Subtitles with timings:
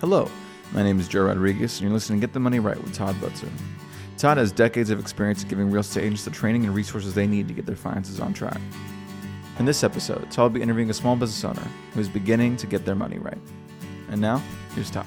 [0.00, 0.30] Hello,
[0.74, 3.18] my name is Joe Rodriguez, and you're listening to Get the Money Right with Todd
[3.18, 3.48] Butzer.
[4.18, 7.48] Todd has decades of experience giving real estate agents the training and resources they need
[7.48, 8.60] to get their finances on track.
[9.58, 12.66] In this episode, Todd will be interviewing a small business owner who is beginning to
[12.66, 13.38] get their money right.
[14.10, 14.42] And now,
[14.74, 15.06] here's Todd.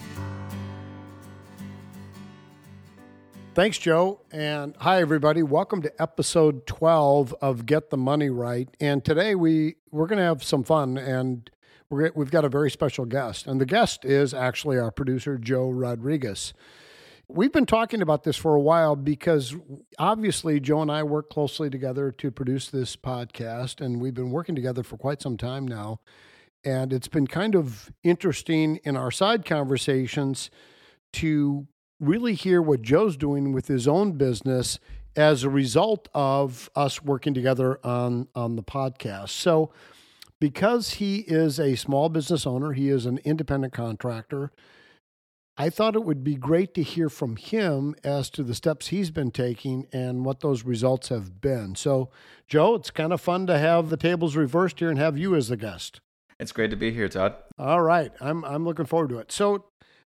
[3.54, 4.22] Thanks, Joe.
[4.32, 5.44] And hi, everybody.
[5.44, 8.76] Welcome to episode 12 of Get the Money Right.
[8.80, 11.48] And today we, we're going to have some fun and
[11.90, 13.48] we're, we've got a very special guest.
[13.48, 16.54] And the guest is actually our producer, Joe Rodriguez.
[17.28, 19.56] We've been talking about this for a while because
[20.00, 24.56] obviously Joe and I work closely together to produce this podcast, and we've been working
[24.56, 26.00] together for quite some time now.
[26.66, 30.50] And it's been kind of interesting in our side conversations
[31.14, 31.68] to
[32.00, 34.80] really hear what Joe's doing with his own business
[35.16, 39.30] as a result of us working together on on the podcast.
[39.30, 39.72] So
[40.40, 44.52] because he is a small business owner, he is an independent contractor.
[45.58, 49.12] I thought it would be great to hear from him as to the steps he's
[49.12, 51.76] been taking and what those results have been.
[51.76, 52.10] So,
[52.48, 55.50] Joe, it's kind of fun to have the tables reversed here and have you as
[55.50, 56.00] the guest.
[56.40, 57.36] It's great to be here, Todd.
[57.58, 58.14] All right.
[58.22, 59.34] I'm I'm looking forward to it.
[59.34, 59.66] So,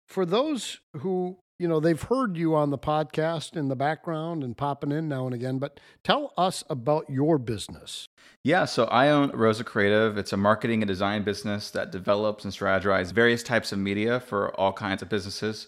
[0.07, 4.57] for those who you know, they've heard you on the podcast in the background and
[4.57, 8.07] popping in now and again, but tell us about your business.
[8.43, 10.17] Yeah, so I own Roza Creative.
[10.17, 14.59] It's a marketing and design business that develops and strategizes various types of media for
[14.59, 15.67] all kinds of businesses.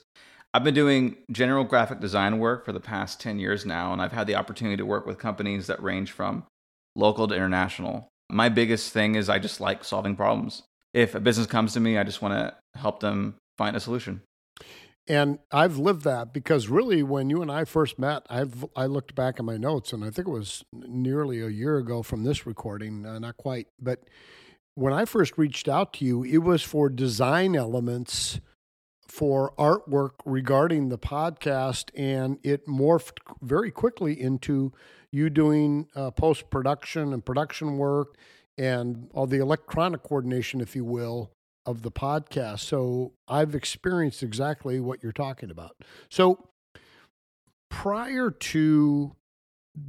[0.51, 4.13] I've been doing general graphic design work for the past 10 years now, and I've
[4.13, 6.43] had the opportunity to work with companies that range from
[6.95, 8.07] local to international.
[8.31, 10.63] My biggest thing is I just like solving problems.
[10.91, 14.21] If a business comes to me, I just want to help them find a solution.
[15.07, 19.15] And I've lived that because really, when you and I first met, I've I looked
[19.15, 22.45] back at my notes, and I think it was nearly a year ago from this
[22.45, 23.99] recording, uh, not quite, but
[24.75, 28.39] when I first reached out to you, it was for design elements
[29.07, 34.71] for artwork regarding the podcast, and it morphed very quickly into
[35.11, 38.15] you doing uh, post production and production work
[38.57, 41.31] and all the electronic coordination, if you will,
[41.65, 42.59] of the podcast.
[42.59, 45.75] So I've experienced exactly what you're talking about.
[46.09, 46.49] So
[47.69, 49.15] prior to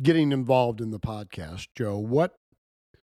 [0.03, 2.35] getting involved in the podcast, Joe, what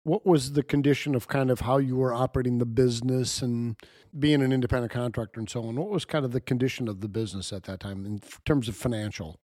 [0.03, 3.75] what was the condition of kind of how you were operating the business and
[4.17, 5.75] being an independent contractor and so on?
[5.75, 8.75] What was kind of the condition of the business at that time in terms of
[8.75, 9.39] financial?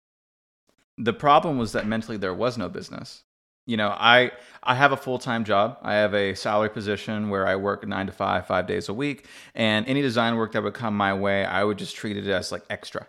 [0.97, 3.26] The problem was that mentally there was no business
[3.66, 4.31] you know i
[4.64, 5.78] i have a full-time job.
[5.81, 9.28] I have a salary position where i work nine to five five days a week.
[9.53, 12.52] And any design work that would come my way i would just treat it as
[12.52, 13.08] like extra.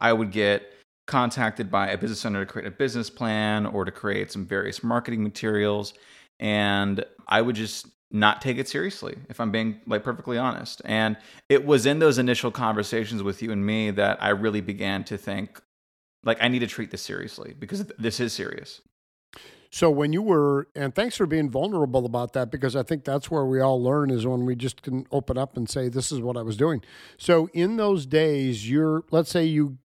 [0.00, 0.72] I would get
[1.06, 4.82] contacted by a business owner to create a business plan or to create some various
[4.82, 5.94] marketing materials.
[6.40, 10.80] And i would just not take it seriously if i'm being like perfectly honest.
[10.84, 11.16] And
[11.48, 15.18] it was in those initial conversations with you and me that i really began to
[15.18, 15.60] think
[16.24, 18.80] like i need to treat this seriously because this is serious
[19.70, 23.30] so when you were, and thanks for being vulnerable about that, because I think that's
[23.30, 26.20] where we all learn is when we just can open up and say, "This is
[26.20, 26.82] what I was doing."
[27.18, 29.78] So in those days, you're, let's say you,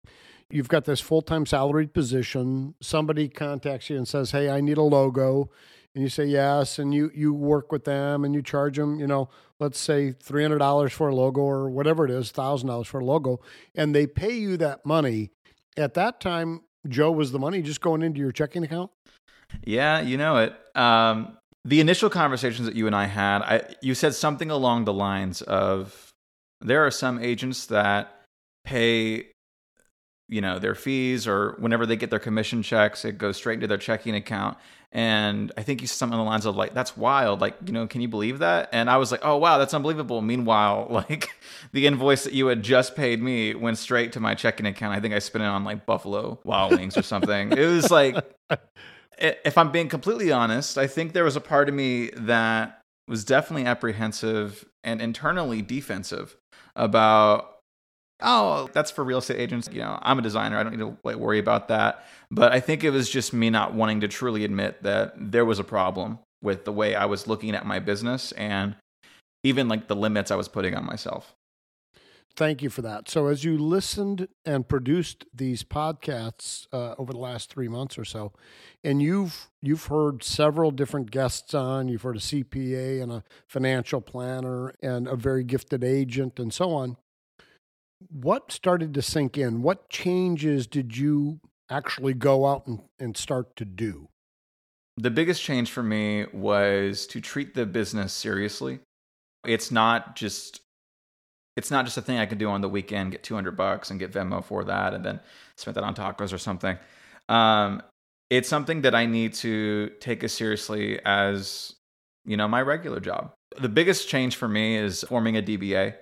[0.49, 2.75] you've got this full time salaried position.
[2.81, 5.49] Somebody contacts you and says, "Hey, I need a logo,"
[5.95, 9.07] and you say yes, and you you work with them and you charge them, you
[9.07, 12.87] know, let's say three hundred dollars for a logo or whatever it is, thousand dollars
[12.87, 13.39] for a logo,
[13.75, 15.31] and they pay you that money.
[15.77, 18.91] At that time, Joe, was the money just going into your checking account?
[19.63, 20.55] Yeah, you know it.
[20.75, 24.93] Um, the initial conversations that you and I had, I, you said something along the
[24.93, 26.11] lines of
[26.61, 28.15] there are some agents that
[28.63, 29.27] pay
[30.31, 33.67] you know their fees or whenever they get their commission checks it goes straight into
[33.67, 34.57] their checking account.
[34.93, 37.41] And i think you said something along the lines of like that's wild.
[37.41, 38.69] Like you know can you believe that?
[38.71, 40.21] And i was like oh wow that's unbelievable.
[40.21, 41.29] Meanwhile like
[41.73, 44.95] the invoice that you had just paid me went straight to my checking account.
[44.95, 47.51] I think i spent it on like buffalo wild wings or something.
[47.51, 48.15] It was like
[49.21, 53.23] if I'm being completely honest, I think there was a part of me that was
[53.23, 56.35] definitely apprehensive and internally defensive
[56.75, 57.59] about
[58.21, 59.69] oh that's for real estate agents.
[59.71, 60.57] You know i'm a designer.
[60.57, 62.05] I don't need to like, worry about that.
[62.29, 65.59] But i think it was just me not wanting to truly admit that there was
[65.59, 68.75] a problem with the way i was looking at my business and
[69.43, 71.35] even like the limits i was putting on myself
[72.35, 73.09] Thank you for that.
[73.09, 78.05] So, as you listened and produced these podcasts uh, over the last three months or
[78.05, 78.31] so,
[78.83, 83.99] and you've you've heard several different guests on, you've heard a CPA and a financial
[83.99, 86.95] planner and a very gifted agent and so on.
[88.09, 89.61] What started to sink in?
[89.61, 94.07] What changes did you actually go out and, and start to do?
[94.97, 98.79] The biggest change for me was to treat the business seriously.
[99.45, 100.61] It's not just
[101.57, 103.99] it's not just a thing I can do on the weekend, get 200 bucks and
[103.99, 105.19] get Venmo for that, and then
[105.57, 106.77] spend that on tacos or something.
[107.27, 107.81] Um,
[108.29, 111.75] it's something that I need to take as seriously as
[112.25, 113.33] you know my regular job.
[113.59, 115.95] The biggest change for me is forming a DBA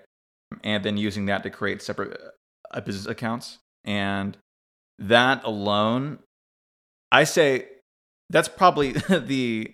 [0.63, 2.19] and then using that to create separate
[2.71, 3.57] uh, business accounts.
[3.83, 4.37] And
[4.99, 6.19] that alone,
[7.11, 7.67] I say
[8.29, 9.73] that's probably the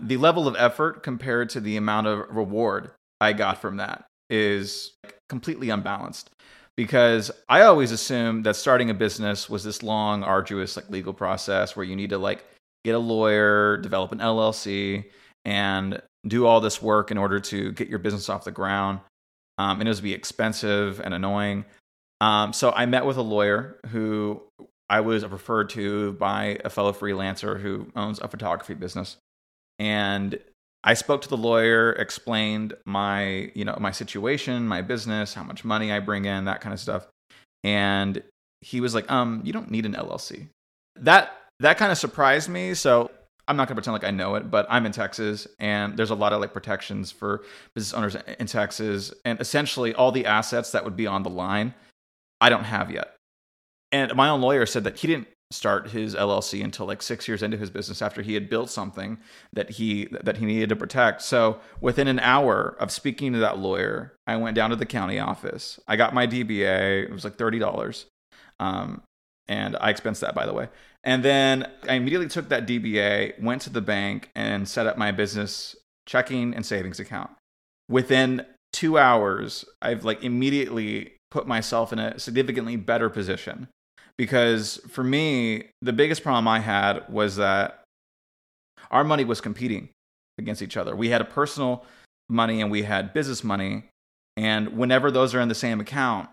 [0.00, 4.92] the level of effort compared to the amount of reward I got from that is
[5.28, 6.30] completely unbalanced
[6.76, 11.76] because I always assumed that starting a business was this long, arduous like legal process
[11.76, 12.44] where you need to like
[12.84, 15.04] get a lawyer, develop an LLC,
[15.44, 19.00] and do all this work in order to get your business off the ground.
[19.58, 21.66] Um, and it was be expensive and annoying.
[22.20, 24.42] Um, so I met with a lawyer who
[24.88, 29.16] I was referred to by a fellow freelancer who owns a photography business,
[29.78, 30.38] and
[30.82, 35.64] I spoke to the lawyer, explained my you know my situation, my business, how much
[35.64, 37.06] money I bring in, that kind of stuff,
[37.64, 38.22] and
[38.60, 40.48] he was like, "Um, you don't need an LLC."
[40.96, 42.74] That that kind of surprised me.
[42.74, 43.10] So
[43.50, 46.10] I'm not going to pretend like I know it, but I'm in Texas and there's
[46.10, 47.42] a lot of like protections for
[47.74, 49.12] business owners in Texas.
[49.24, 51.74] And essentially, all the assets that would be on the line,
[52.40, 53.16] I don't have yet.
[53.92, 57.42] And my own lawyer said that he didn't start his LLC until like six years
[57.42, 59.18] into his business after he had built something
[59.52, 61.22] that he that he needed to protect.
[61.22, 65.18] So within an hour of speaking to that lawyer, I went down to the county
[65.18, 65.80] office.
[65.88, 67.04] I got my DBA.
[67.04, 68.06] It was like thirty dollars,
[68.60, 69.02] um,
[69.48, 70.68] and I expensed that by the way.
[71.02, 75.12] And then I immediately took that DBA, went to the bank, and set up my
[75.12, 75.74] business
[76.06, 77.30] checking and savings account.
[77.88, 83.68] Within two hours, I've like immediately put myself in a significantly better position.
[84.16, 87.84] Because for me, the biggest problem I had was that
[88.90, 89.90] our money was competing
[90.38, 90.94] against each other.
[90.96, 91.84] We had a personal
[92.28, 93.84] money and we had business money.
[94.36, 96.28] And whenever those are in the same account,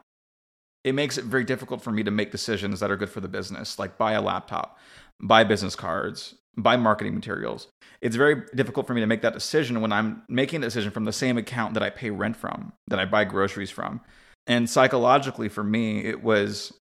[0.84, 3.28] it makes it very difficult for me to make decisions that are good for the
[3.28, 4.78] business, like buy a laptop,
[5.22, 7.68] buy business cards, buy marketing materials.
[8.02, 11.06] It's very difficult for me to make that decision when I'm making a decision from
[11.06, 14.02] the same account that I pay rent from, that I buy groceries from.
[14.46, 16.74] And psychologically, for me, it was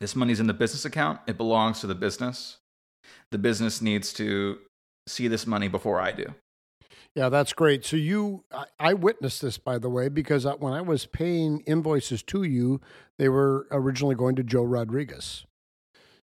[0.00, 2.58] this money's in the business account, it belongs to the business.
[3.30, 4.58] The business needs to
[5.06, 6.34] see this money before I do.
[7.14, 7.84] Yeah, that's great.
[7.84, 12.22] So you, I, I witnessed this by the way, because when I was paying invoices
[12.24, 12.80] to you,
[13.18, 15.44] they were originally going to Joe Rodriguez,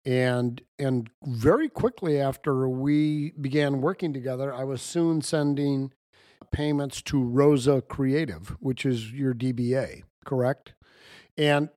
[0.05, 5.91] and and very quickly after we began working together, I was soon sending
[6.51, 10.73] payments to Roza Creative, which is your DBA, correct?
[11.37, 11.69] And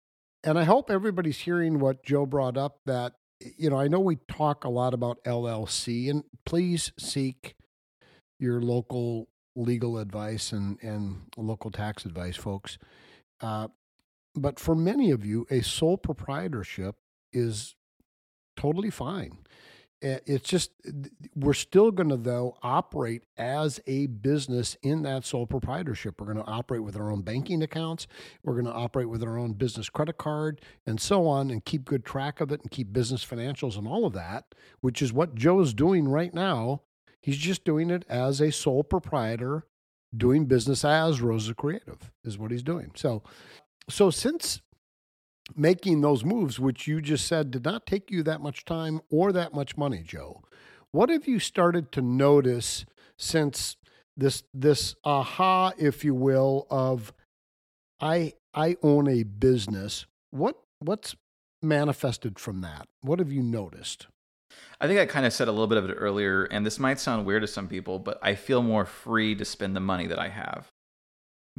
[0.45, 2.81] and I hope everybody's hearing what Joe brought up.
[2.87, 3.15] That
[3.57, 7.55] you know, I know we talk a lot about LLC, and please seek
[8.39, 12.79] your local legal advice and, and local tax advice, folks.
[13.41, 13.69] Uh,
[14.35, 16.97] but for many of you, a sole proprietorship
[17.33, 17.75] is
[18.57, 19.39] totally fine.
[20.03, 20.73] It's just,
[21.37, 26.21] we're still going to, though, operate as a business in that sole proprietorship.
[26.21, 28.09] We're going to operate with our own banking accounts.
[28.43, 31.85] We're going to operate with our own business credit card and so on and keep
[31.85, 35.35] good track of it and keep business financials and all of that, which is what
[35.37, 36.83] Joe's doing right now
[37.23, 39.65] He's just doing it as a sole proprietor,
[40.15, 42.91] doing business as Roza Creative is what he's doing.
[42.97, 43.23] So,
[43.89, 44.61] so since
[45.57, 49.33] making those moves, which you just said did not take you that much time or
[49.33, 50.43] that much money, Joe,
[50.91, 52.85] what have you started to notice
[53.17, 53.77] since
[54.17, 57.13] this this aha, if you will, of
[58.01, 60.07] I I own a business?
[60.31, 61.17] What what's
[61.63, 62.89] manifested from that?
[63.01, 64.07] What have you noticed?
[64.81, 67.01] I think I kind of said a little bit of it earlier, and this might
[67.01, 70.19] sound weird to some people, but I feel more free to spend the money that
[70.19, 70.72] I have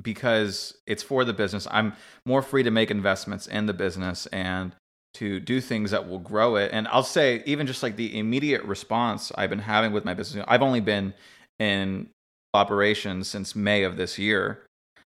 [0.01, 1.67] because it's for the business.
[1.69, 1.93] I'm
[2.25, 4.75] more free to make investments in the business and
[5.15, 6.71] to do things that will grow it.
[6.73, 10.43] And I'll say, even just like the immediate response I've been having with my business,
[10.47, 11.13] I've only been
[11.59, 12.09] in
[12.53, 14.65] operations since May of this year.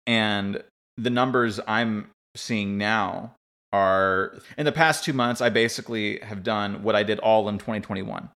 [0.06, 0.62] And
[0.96, 3.34] the numbers I'm seeing now
[3.72, 7.58] are in the past two months, I basically have done what I did all in
[7.58, 8.28] 2021.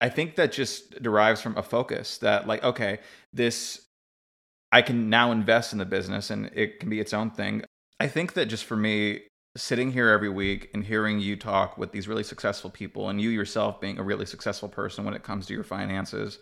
[0.00, 2.98] I think that just derives from a focus that, like, okay,
[3.32, 3.82] this,
[4.72, 7.64] I can now invest in the business and it can be its own thing.
[7.98, 9.22] I think that just for me,
[9.56, 13.30] sitting here every week and hearing you talk with these really successful people and you
[13.30, 16.38] yourself being a really successful person when it comes to your finances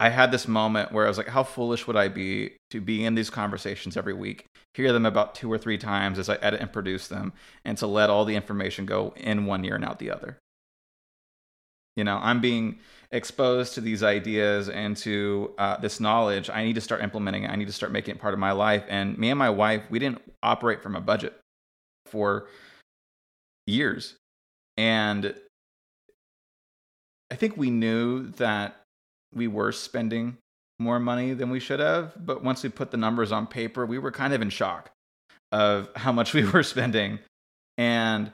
[0.00, 3.04] I had this moment where I was like, how foolish would I be to be
[3.04, 6.62] in these conversations every week, hear them about two or three times as I edit
[6.62, 7.34] and produce them,
[7.66, 10.38] and to let all the information go in one ear and out the other.
[11.96, 12.78] You know, I'm being
[13.12, 16.48] exposed to these ideas and to uh, this knowledge.
[16.48, 17.50] I need to start implementing it.
[17.50, 18.84] I need to start making it part of my life.
[18.88, 21.38] And me and my wife, we didn't operate from a budget
[22.06, 22.46] for
[23.66, 24.14] years.
[24.76, 25.34] And
[27.30, 28.76] I think we knew that
[29.34, 30.36] we were spending
[30.78, 32.14] more money than we should have.
[32.24, 34.90] But once we put the numbers on paper, we were kind of in shock
[35.52, 37.18] of how much we were spending.
[37.76, 38.32] And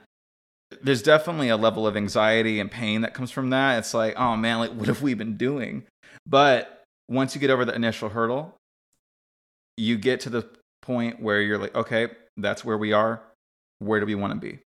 [0.83, 3.79] there's definitely a level of anxiety and pain that comes from that.
[3.79, 5.83] It's like, oh man, like what have we been doing?
[6.25, 8.55] But once you get over the initial hurdle,
[9.77, 10.49] you get to the
[10.81, 12.07] point where you're like, okay,
[12.37, 13.21] that's where we are.
[13.79, 14.59] Where do we want to be?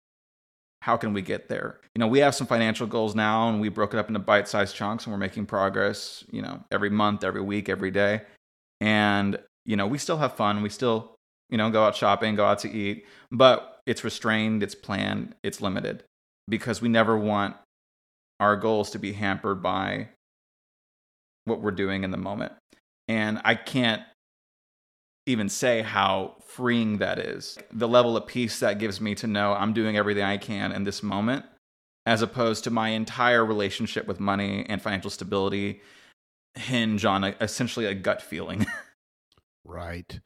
[0.82, 1.80] How can we get there?
[1.94, 4.76] You know, we have some financial goals now and we broke it up into bite-sized
[4.76, 8.22] chunks and we're making progress, you know, every month, every week, every day.
[8.80, 10.64] And, you know, we still have fun.
[10.64, 11.16] We still,
[11.52, 15.62] you know, go out shopping, go out to eat, but it's restrained, it's planned, it's
[15.62, 16.04] limited
[16.50, 17.56] because we never want
[18.40, 20.10] our goals to be hampered by
[21.46, 22.54] what we're doing in the moment.
[23.08, 24.02] And I can't
[25.28, 27.58] even say how freeing that is.
[27.72, 30.84] The level of peace that gives me to know I'm doing everything I can in
[30.84, 31.46] this moment,
[32.06, 35.82] as opposed to my entire relationship with money and financial stability
[36.56, 38.66] hinge on a, essentially a gut feeling.
[39.66, 40.20] right.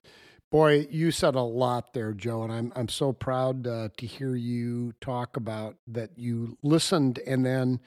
[0.52, 4.36] Boy, you said a lot there, Joe, and I'm I'm so proud uh, to hear
[4.36, 6.12] you talk about that.
[6.16, 7.82] You listened, and then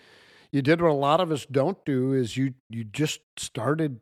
[0.50, 4.00] you did what a lot of us don't do: is you you just started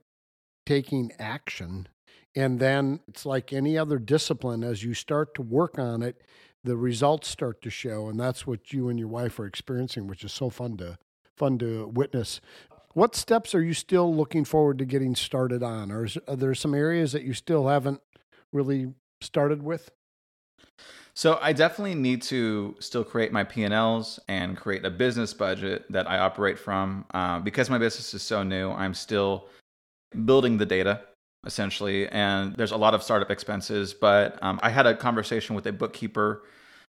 [0.64, 1.86] taking action,
[2.34, 4.64] and then it's like any other discipline.
[4.64, 6.22] As you start to work on it,
[6.64, 10.24] the results start to show, and that's what you and your wife are experiencing, which
[10.24, 10.98] is so fun to
[11.36, 12.40] fun to witness.
[12.94, 16.54] What steps are you still looking forward to getting started on, or is, are there
[16.54, 18.00] some areas that you still haven't
[18.56, 19.90] really started with?
[21.14, 26.10] So I definitely need to still create my P&Ls and create a business budget that
[26.10, 27.06] I operate from.
[27.14, 29.46] Uh, because my business is so new, I'm still
[30.24, 31.02] building the data
[31.46, 33.94] essentially, and there's a lot of startup expenses.
[33.94, 36.42] But um, I had a conversation with a bookkeeper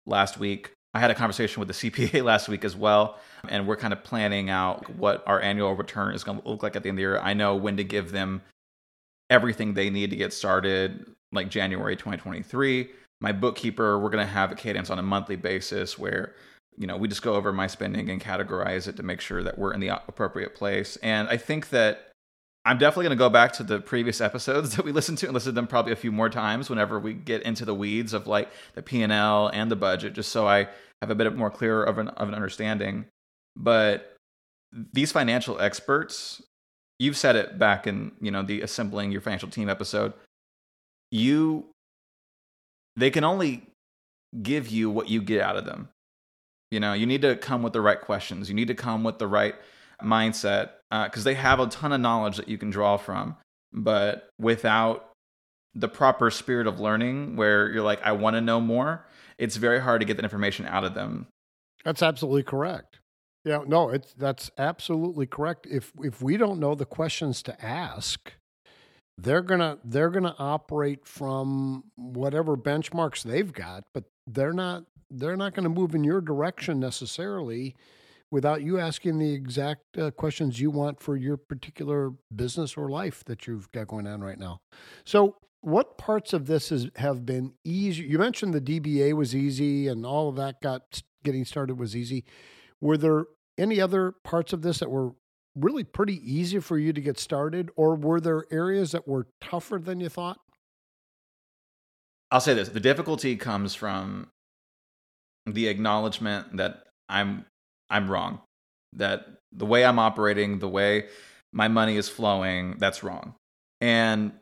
[0.05, 0.71] last week.
[0.93, 4.03] I had a conversation with the CPA last week as well, and we're kind of
[4.03, 6.97] planning out what our annual return is going to look like at the end of
[6.97, 7.19] the year.
[7.19, 8.41] I know when to give them
[9.29, 12.89] everything they need to get started, like January 2023.
[13.19, 16.33] My bookkeeper, we're going to have a cadence on a monthly basis where
[16.77, 19.57] you know we just go over my spending and categorize it to make sure that
[19.57, 20.97] we're in the appropriate place.
[20.97, 22.11] And I think that
[22.67, 25.33] I'm definitely going to go back to the previous episodes that we listened to and
[25.33, 28.27] listen to them probably a few more times whenever we get into the weeds of
[28.27, 30.67] like the P&L and the budget just so I
[31.01, 33.05] have a bit more clear of an of an understanding.
[33.55, 34.15] But
[34.93, 36.41] these financial experts,
[36.99, 40.13] you've said it back in, you know, the assembling your financial team episode
[41.11, 41.65] you
[42.95, 43.67] they can only
[44.41, 45.89] give you what you get out of them.
[46.71, 48.49] You know, you need to come with the right questions.
[48.49, 49.55] You need to come with the right
[50.03, 53.37] mindset because uh, they have a ton of knowledge that you can draw from.
[53.71, 55.11] But without
[55.75, 59.05] the proper spirit of learning, where you're like, I want to know more,
[59.37, 61.27] it's very hard to get that information out of them.
[61.85, 62.99] That's absolutely correct.
[63.45, 65.67] Yeah, no, it's that's absolutely correct.
[65.69, 68.33] If if we don't know the questions to ask,
[69.17, 75.53] they're gonna they're gonna operate from whatever benchmarks they've got, but they're not they're not
[75.53, 77.75] going to move in your direction necessarily
[78.29, 83.23] without you asking the exact uh, questions you want for your particular business or life
[83.25, 84.59] that you've got going on right now.
[85.05, 88.03] So, what parts of this is, have been easy?
[88.03, 92.25] You mentioned the DBA was easy and all of that got getting started was easy.
[92.79, 93.25] Were there
[93.57, 95.11] any other parts of this that were
[95.57, 99.79] really pretty easy for you to get started, or were there areas that were tougher
[99.79, 100.39] than you thought?
[102.31, 104.27] I'll say this the difficulty comes from
[105.45, 107.45] the acknowledgement that I'm
[107.89, 108.41] I'm wrong.
[108.93, 111.07] That the way I'm operating, the way
[111.53, 113.35] my money is flowing, that's wrong.
[113.79, 114.33] And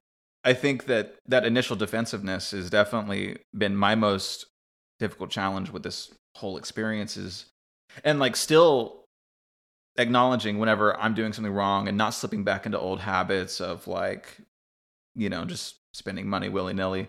[0.43, 4.45] I think that that initial defensiveness has definitely been my most
[4.99, 7.45] difficult challenge with this whole experience is
[8.03, 9.04] and like still
[9.97, 14.37] acknowledging whenever I'm doing something wrong and not slipping back into old habits of like,
[15.15, 17.07] you know, just spending money willy nilly.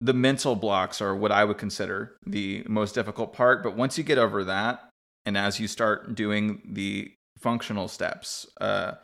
[0.00, 3.62] The mental blocks are what I would consider the most difficult part.
[3.62, 4.88] But once you get over that,
[5.24, 8.94] and as you start doing the functional steps, uh,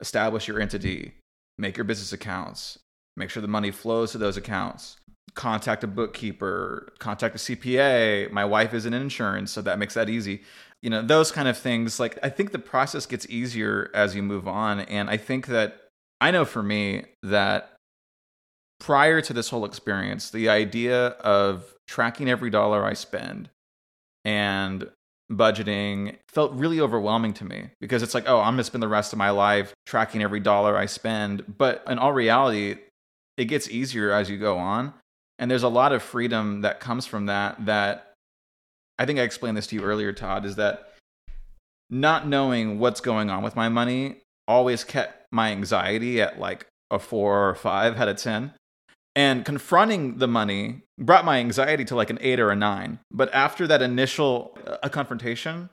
[0.00, 1.14] establish your entity,
[1.58, 2.78] make your business accounts,
[3.16, 4.96] make sure the money flows to those accounts,
[5.34, 8.30] contact a bookkeeper, contact a CPA.
[8.30, 10.42] My wife is in insurance, so that makes that easy
[10.82, 14.22] you know those kind of things like i think the process gets easier as you
[14.22, 15.80] move on and i think that
[16.20, 17.72] i know for me that
[18.78, 23.48] prior to this whole experience the idea of tracking every dollar i spend
[24.24, 24.88] and
[25.30, 28.88] budgeting felt really overwhelming to me because it's like, oh, I'm going to spend the
[28.88, 31.58] rest of my life tracking every dollar I spend.
[31.58, 32.76] But in all reality,
[33.36, 34.94] it gets easier as you go on.
[35.38, 37.66] And there's a lot of freedom that comes from that.
[37.66, 38.14] That
[38.98, 40.92] I think I explained this to you earlier, Todd, is that
[41.90, 46.98] not knowing what's going on with my money always kept my anxiety at like a
[46.98, 48.52] four or five out of 10.
[49.14, 53.00] And confronting the money brought my anxiety to like an eight or a nine.
[53.10, 55.70] But after that initial uh, a confrontation,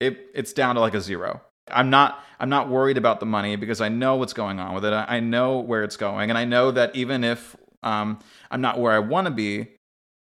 [0.00, 1.40] it, it's down to like a zero.
[1.70, 4.84] I'm not I'm not worried about the money because I know what's going on with
[4.84, 4.92] it.
[4.92, 8.18] I, I know where it's going, and I know that even if um,
[8.50, 9.68] I'm not where I want to be,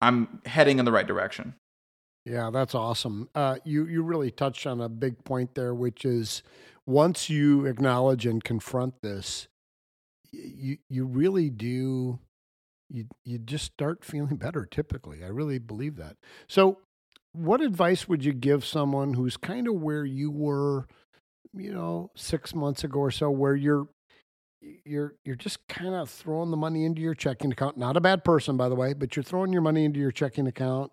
[0.02, 1.56] I'm heading in the right direction.
[2.26, 3.30] Yeah, that's awesome.
[3.34, 6.44] Uh, you you really touched on a big point there, which is
[6.86, 9.48] once you acknowledge and confront this,
[10.32, 12.20] you you really do
[12.90, 14.66] you you just start feeling better.
[14.66, 16.18] Typically, I really believe that.
[16.48, 16.80] So,
[17.34, 20.88] what advice would you give someone who's kind of where you were,
[21.54, 23.88] you know, six months ago or so, where you're
[24.86, 27.78] you're you're just kind of throwing the money into your checking account.
[27.78, 30.48] Not a bad person, by the way, but you're throwing your money into your checking
[30.48, 30.92] account.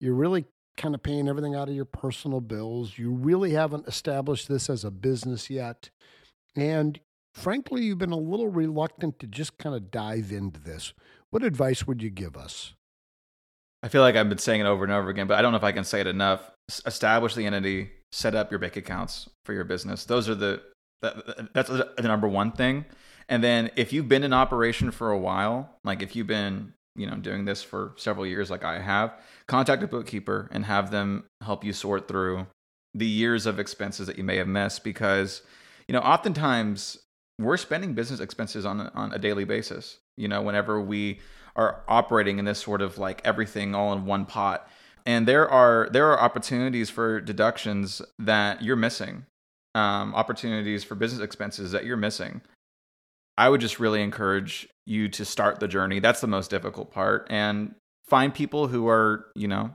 [0.00, 0.46] You're really
[0.78, 2.96] kind of paying everything out of your personal bills.
[2.96, 5.90] You really haven't established this as a business yet.
[6.56, 6.98] And
[7.34, 10.94] frankly, you've been a little reluctant to just kind of dive into this.
[11.30, 12.72] What advice would you give us?
[13.82, 15.58] I feel like I've been saying it over and over again, but I don't know
[15.58, 16.50] if I can say it enough.
[16.86, 20.04] Establish the entity, set up your bank accounts for your business.
[20.04, 20.62] Those are the
[21.02, 22.84] that, that's the number one thing.
[23.28, 27.06] And then if you've been in operation for a while, like if you've been you
[27.06, 29.14] know doing this for several years like I have,
[29.46, 32.46] contact a bookkeeper and have them help you sort through
[32.94, 35.42] the years of expenses that you may have missed because
[35.86, 36.98] you know oftentimes
[37.38, 39.98] we're spending business expenses on on a daily basis.
[40.16, 41.20] You know, whenever we
[41.56, 44.68] are operating in this sort of like everything all in one pot.
[45.04, 49.26] And there are there are opportunities for deductions that you're missing.
[49.74, 52.40] Um, opportunities for business expenses that you're missing.
[53.36, 56.00] I would just really encourage you to start the journey.
[56.00, 57.26] That's the most difficult part.
[57.30, 57.74] And
[58.08, 59.74] find people who are, you know,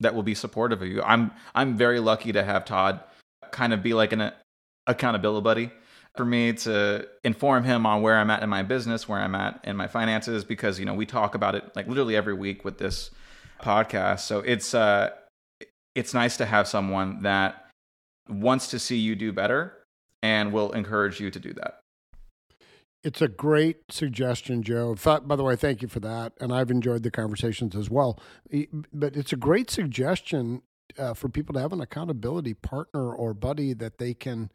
[0.00, 1.02] that will be supportive of you.
[1.02, 3.00] I'm I'm very lucky to have Todd
[3.50, 4.32] kind of be like an
[4.86, 5.70] accountability buddy
[6.16, 9.60] for me to inform him on where I'm at in my business, where I'm at
[9.64, 12.78] in my finances because, you know, we talk about it like literally every week with
[12.78, 13.10] this
[13.60, 14.20] podcast.
[14.20, 15.10] So it's uh
[15.94, 17.66] it's nice to have someone that
[18.28, 19.76] wants to see you do better
[20.22, 21.79] and will encourage you to do that.
[23.02, 24.94] It's a great suggestion, Joe.
[24.94, 26.34] By the way, thank you for that.
[26.40, 28.18] And I've enjoyed the conversations as well.
[28.92, 30.62] But it's a great suggestion
[30.98, 34.50] uh, for people to have an accountability partner or buddy that they can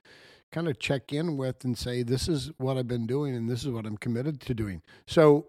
[0.52, 3.64] kind of check in with and say, this is what I've been doing and this
[3.64, 4.84] is what I'm committed to doing.
[5.08, 5.48] So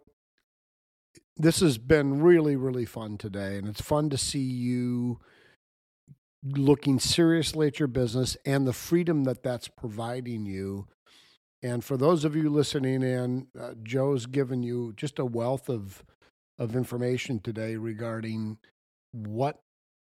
[1.37, 3.59] this has been really, really fun today.
[3.59, 5.21] And it's fun to see you
[6.43, 10.87] looking seriously at your business and the freedom that that's providing you
[11.67, 16.05] and for those of you listening in, uh, Joe's given you just a wealth of
[16.59, 18.59] of information today regarding
[19.13, 19.61] what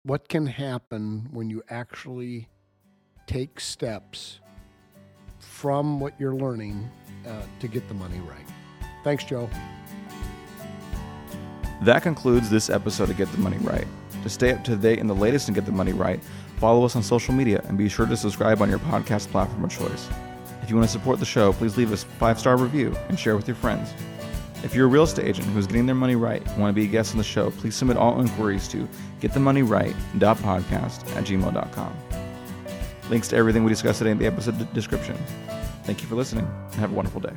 [0.05, 2.49] what can happen when you actually
[3.27, 4.41] take steps
[5.39, 6.89] from what you're learning
[7.27, 8.47] uh, to get the money right.
[9.03, 9.49] Thanks, Joe.
[11.83, 13.87] That concludes this episode of Get the Money Right.
[14.23, 16.21] To stay up to date in the latest and Get the Money Right,
[16.59, 19.71] follow us on social media and be sure to subscribe on your podcast platform of
[19.71, 20.09] choice.
[20.67, 23.17] If you want to support the show, please leave us a five star review and
[23.17, 23.95] share with your friends.
[24.65, 26.89] If you're a real estate agent who's getting their money right and want to be
[26.89, 28.89] a guest on the show, please submit all inquiries to
[29.21, 31.97] getthemoneyright.podcast at gmail.com.
[33.11, 35.17] Links to everything we discussed today in the episode description.
[35.85, 37.35] Thank you for listening and have a wonderful day.